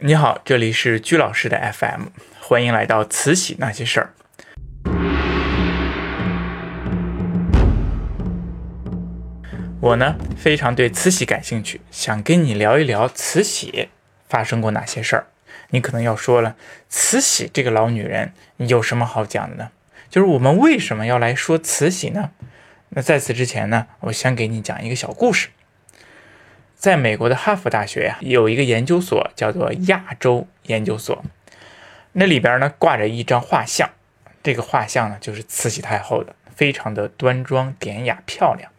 [0.00, 2.04] 你好，这里是居老师的 FM，
[2.40, 4.14] 欢迎来到慈禧那些事儿。
[9.80, 13.88] 我呢非常对慈禧感兴趣，想跟你聊一聊慈禧
[14.28, 15.26] 发生过哪些事儿。
[15.70, 16.54] 你可能要说了，
[16.88, 19.70] 慈禧这个老女人有什么好讲的呢？
[20.08, 22.30] 就是我们为什么要来说慈禧呢？
[22.90, 25.48] 那在此之前呢，我先给你讲一个小故事。
[26.78, 31.24] 在美国的哈佛大学呀，有一个研究所叫做亚洲研究所，
[32.12, 33.90] 那里边呢挂着一张画像，
[34.44, 38.70] 这个画像呢就是慈禧太后的，非常的端庄典雅漂亮。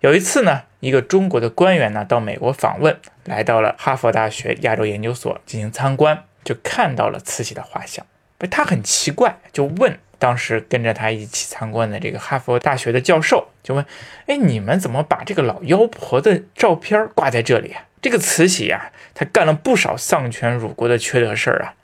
[0.00, 8.04] 有一次呢，一个中国的官员呢到美国访问，来到了哈佛大学亚洲研究所进行参观，就看到了慈禧的画像，
[8.50, 9.96] 他很奇怪，就问。
[10.20, 13.84] 当时跟着他一起参观的这个哈佛大学的教授就问
[14.28, 17.86] ：“哎，你们怎么把这个老妖婆的照片挂在这里啊？
[18.02, 21.74] 这个慈禧啊，她干了不少丧权辱国的缺德事儿啊。”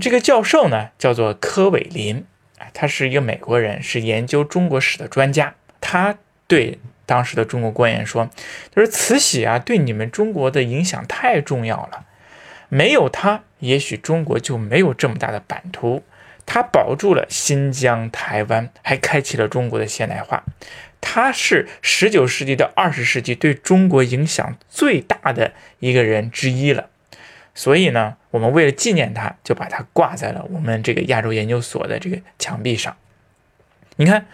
[0.00, 2.26] 这个教授呢，叫做柯伟林，
[2.72, 5.54] 他是一个美国人，是研究中国史的专家。
[5.80, 6.18] 他
[6.48, 8.28] 对当时的中国官员说
[8.74, 12.06] ：“他说慈禧啊，对你们中国的影响太重要了，
[12.68, 16.02] 没有她，也许中国就没有这么大的版图。”
[16.46, 20.44] 他保住了新疆、台湾，还开启了中国的现代化。
[21.00, 26.88] 他是十九世纪到二十世纪对中国影响最大的一个人之一了。
[27.54, 32.96] 所以呢，我们为了纪念他，就把他挂在了我们这个亚洲研究所的这个墙壁上。
[33.96, 34.26] 你看，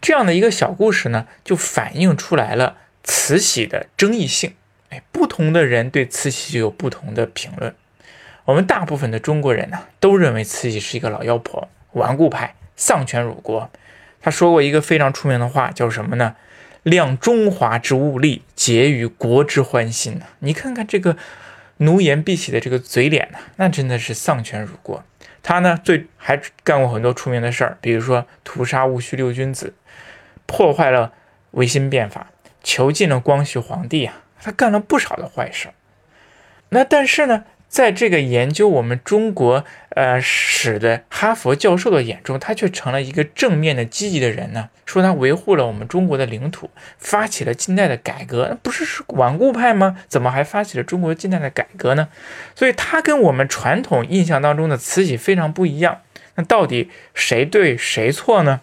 [0.00, 4.54] 这样的一个小故事呢，就反映出来了慈禧的争议性。
[4.90, 7.74] 哎，不同的人对慈禧就有不同的评论。
[8.44, 13.70] 我们大部分的中国人呢，都认为慈禧是一个老妖婆、顽固派、丧权辱国。
[14.20, 16.34] 他说过一个非常出名的话，叫什么呢
[16.82, 20.26] ？“量中华之物力，结于国之欢心。”呢？
[20.40, 21.16] 你看看这个
[21.78, 25.04] 奴颜婢膝的这个嘴脸呢，那真的是丧权辱国。
[25.42, 29.74] 他呢，最还干过很多出名的事儿，比如说屠杀戊戌六君子，
[30.46, 31.12] 破坏了
[31.52, 32.28] 维新变法，
[32.62, 35.68] 囚禁了光绪皇帝啊，他干了不少的坏事。
[36.68, 37.44] 那但是呢？
[37.72, 39.64] 在这个研究我们中国
[39.96, 44.68] 呃史的哈佛教授的眼中，他却成了一个正面的、积极的人呢。
[44.84, 46.68] 说他维护了我们中国的领土，
[46.98, 49.96] 发起了近代的改革，那不是是顽固派吗？
[50.06, 52.08] 怎么还发起了中国近代的改革呢？
[52.54, 56.02] 所以，他跟我们传统印象当中的慈禧非常不一样。
[56.34, 58.60] 那到底谁对谁错呢？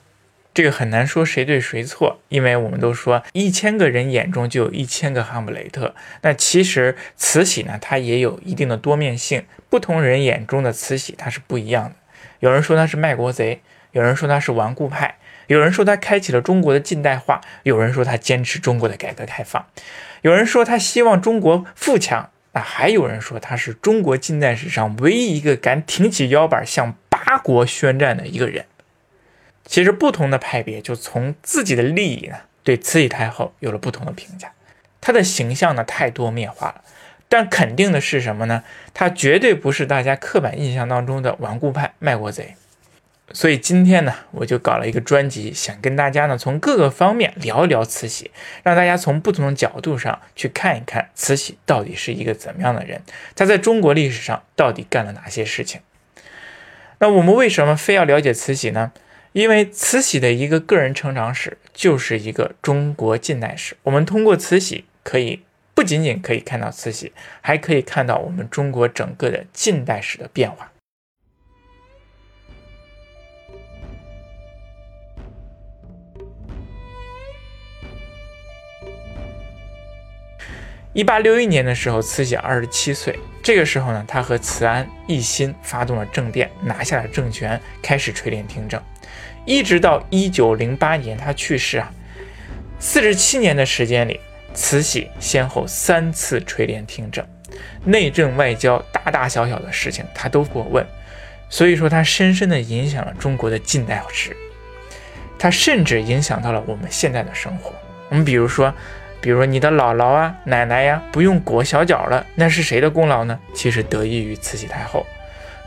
[0.54, 5.96] 这个很难说谁对谁错，因为我们都说一千个人眼中就有一千个哈姆雷特。
[6.22, 11.96] 那其实慈禧呢，她也有一定的多面性，不同人眼中的慈禧她是不一样的。
[12.40, 13.62] 有人说她是卖国贼，
[13.92, 15.18] 有人说她是顽固派，
[15.48, 19.66] 有人说她开启了中国的近代化，有人说她坚持中国的改革开放，
[20.24, 28.66] 有人说她希望中国富强，那还有人说她是中国近代史上唯一一个敢挺起腰板向八国宣战的一个人。
[29.70, 34.52] 其实不同的派别就从自己的利益呢，对慈禧太后有了不同的评价。
[35.00, 36.82] 她的形象呢太多面化了，
[37.28, 38.64] 但肯定的是什么呢？
[38.96, 42.56] 她绝对不是大家刻板印象当中的顽固派卖国贼。
[43.32, 48.32] 所以今天呢，我就搞了一个专辑，想跟大家呢从各个方面聊一聊慈禧，
[48.64, 53.04] 让大家从不同的角度上去看一看慈禧到底是一个怎么样的人，
[53.36, 55.82] 她在中国历史上到底干了哪些事情。
[56.98, 58.92] 那我们为什么非要了解慈禧呢？
[59.34, 65.42] 因为慈禧的一个个人成长史就是一个中国近代史，我们通过慈禧可以
[65.74, 70.72] 不仅仅可以看到慈禧，还可以看到我们中国整个的近代史的变化。
[81.00, 83.18] 一八六一年的时候，慈禧二十七岁。
[83.42, 88.82] 这个时候呢，她和慈安、奕欣发动了政变，拿下了政权，开始垂帘听政。
[89.46, 91.90] 一直到一九零八年她去世啊，
[92.80, 94.20] 四十七年的时间里，
[94.54, 97.26] 慈禧先后三次垂帘听政，
[97.86, 100.86] 内政外交大大小小的事情她都过问。
[101.50, 104.36] 所以说，她深深的影响了中国的近代史，
[105.38, 107.74] 她甚至影响到了我们现在的生活。
[108.10, 108.74] 我们比如说。
[109.22, 113.38] 比如你的姥姥啊、奶奶呀，不用裹小脚了，那是谁的功劳呢？
[113.54, 115.06] 其实得益于慈禧太后。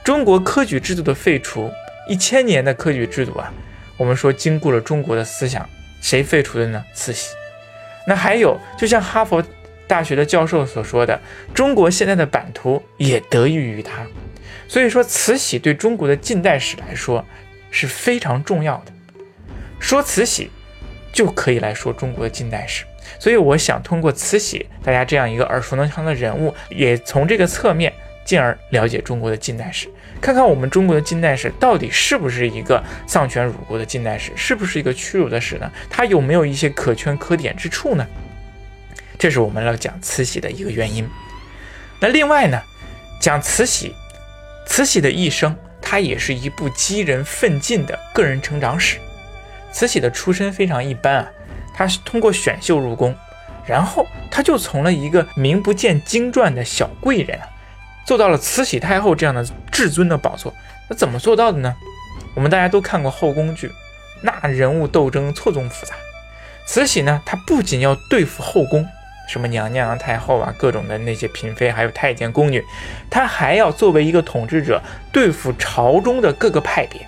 [0.02, 1.70] 中国科举制度的废除，
[2.08, 3.52] 一千年的科举制度啊，
[3.96, 5.69] 我们说经过了中国的思想，
[6.00, 6.82] 谁废除的呢？
[6.94, 7.34] 慈禧。
[8.06, 9.44] 那还有，就像哈佛
[9.87, 11.20] 大学的教授所说的，
[11.55, 14.06] 中国现在的版图也得益于他。
[14.66, 17.25] 所以说，慈禧对中国的近代史来说
[17.70, 18.93] 是非常重要的。
[19.78, 20.50] 说慈禧，
[21.12, 22.84] 就可以来说中国的近代史。
[23.18, 27.92] 所以我想通过慈禧，大家这样一个耳熟能详的人物，也从这个侧面
[28.24, 29.88] 进而了解中国的近代史，
[30.20, 35.70] 看看我们中国的近代史到底是不是一个丧权辱国的近代史，是不是一个屈辱的史呢？
[35.90, 38.06] 它有没有一些可圈可点之处呢？
[39.18, 41.08] 这是我们要讲慈禧的一个原因。
[42.00, 42.60] 那另外呢，
[43.20, 43.94] 讲慈禧，
[44.66, 48.98] 慈禧的一生，它也是一部激人奋进的个人成长史。
[49.70, 51.30] 慈禧的出身非常一般啊，
[51.74, 53.14] 他是通过选秀入宫，
[53.66, 57.38] 然后他就从了一个名不见经传的小贵人。
[58.04, 60.52] 做到了慈禧太后这样的至尊的宝座，
[60.90, 61.74] 那怎么做到的呢？
[62.34, 63.70] 我们大家都看过后宫剧，
[64.22, 65.94] 那人物斗争错综复杂。
[66.66, 68.84] 慈禧呢，她不仅要对付后宫，
[69.28, 72.64] 什么娘娘、太后啊，各种的那些嫔妃，还有太监宫女，
[73.08, 74.82] 她还要作为一个统治者，
[75.12, 77.06] 对付朝中的各个派别。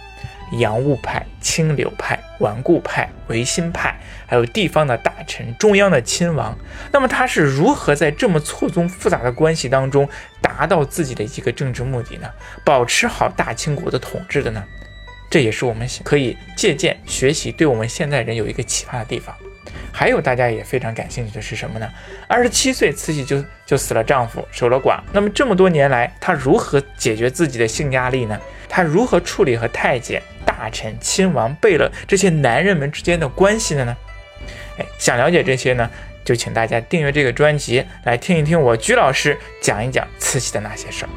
[0.53, 6.57] 洋务派、清流派、顽固派、维新派，还有地方的大臣、中央的亲王，
[6.93, 10.09] 那么他是如何在这么错综复杂的关系当中
[10.41, 12.29] 达到自己的一个政治目的呢？
[12.65, 14.63] 保持好大清国的统治的呢？
[15.31, 19.35] 这也是我们可以借鉴学习，对我们现代人有一个启发的地方。
[19.91, 21.89] 还有大家也非常感兴趣的是什么呢？
[22.29, 25.01] 二十七岁，慈禧就就死了丈夫，守了寡。
[25.13, 28.39] 那么这么多年来，她如何解决自己的性压力呢？
[28.69, 30.21] 她如何处理和太监？
[30.57, 33.97] 大臣、亲王、贝勒这些男人们之间的关系的呢？
[34.79, 35.91] 哎，想了解这些呢，
[36.25, 41.09] 就请大家订阅这个专辑，来听一听我居老师讲一讲慈禧的那些事儿。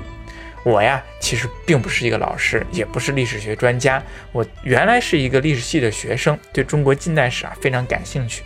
[0.64, 4.02] 我呀，其实并不是一个老师，也不是历史学专家，
[4.32, 8.44] 我原来是一个历史系的学生，对中国近代史啊非常感兴趣。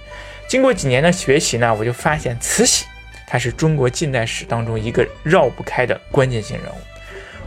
[0.47, 2.85] 经过几年的学习呢，我就发现慈禧
[3.25, 6.75] 她是中国近代史当中一个绕不开的关键性人物。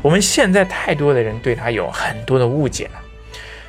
[0.02, 3.00] 我们现在太多的人对她有很多的误解了。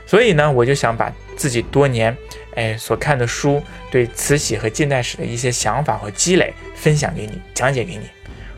[0.06, 2.16] 所以呢，我就想把自己多年
[2.56, 8.10] 哎所看的书，对慈禧和近代史的一些想法和积累分享给你，讲解给你。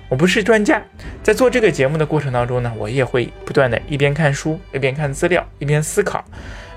[0.10, 0.82] 我不是专家，
[1.22, 6.24] 在做这个节目的过程当中呢，我也会不断的一边看书，一边看资料，一边思考，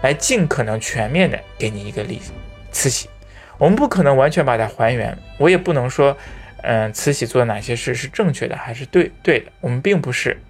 [0.02, 2.32] 来尽可能全面的给你一个例子。
[2.72, 3.08] 慈禧，
[3.56, 6.16] 我们不可能完全把它还原，我也不能说，
[6.62, 9.46] 嗯，慈禧做哪些事是正确的还是对对的。
[9.60, 10.40] 我们并不是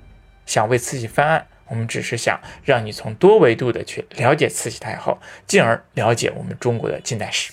[0.46, 1.46] 想为慈禧翻案。
[1.70, 7.52] 我们只是想让你从多维度的去了解慈禧太后，进而了解我们中国的近代史。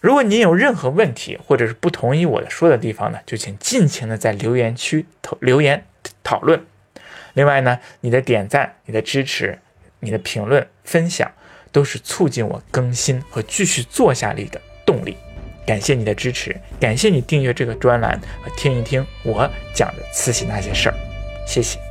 [0.00, 5.84] 如果您有任何问题，或者是不同意我的说的地方呢，就请尽情的在留言区投留言
[6.24, 6.64] 讨论。
[7.34, 9.58] 另外呢，你的点赞、你的支持、
[10.00, 11.30] 你的评论、分享，
[11.70, 15.16] 都是促进我更新和继续做下去的动力。
[15.66, 20.94] 感谢你的支持，感谢你订阅这个专栏和听一听我讲的慈禧那些事儿，
[21.46, 21.87] 谢谢。